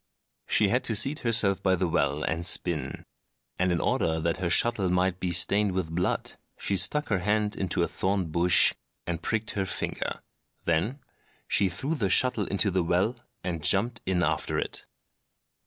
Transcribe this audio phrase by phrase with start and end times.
[0.47, 3.05] She had to seat herself by the well and spin;
[3.59, 7.55] and in order that her shuttle might be stained with blood, she stuck her hand
[7.55, 8.73] into a thorn bush
[9.05, 10.23] and pricked her finger.
[10.65, 11.01] Then
[11.47, 14.87] she threw her shuttle into the well, and jumped in after it.